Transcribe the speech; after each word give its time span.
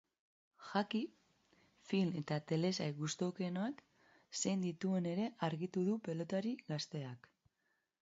Jaki, 0.69 1.01
film 1.89 2.17
eta 2.21 2.39
telesail 2.53 2.97
gustukoenak 3.03 3.85
zein 4.43 4.67
dituen 4.67 5.13
ere 5.15 5.31
argitu 5.53 5.89
du 5.91 6.03
pilotari 6.09 6.59
gazteak. 6.73 7.35